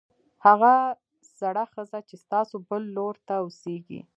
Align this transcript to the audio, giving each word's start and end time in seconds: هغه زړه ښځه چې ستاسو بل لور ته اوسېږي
هغه 0.45 0.73
زړه 1.39 1.63
ښځه 1.73 1.99
چې 2.07 2.15
ستاسو 2.23 2.55
بل 2.69 2.83
لور 2.95 3.15
ته 3.27 3.33
اوسېږي 3.43 4.01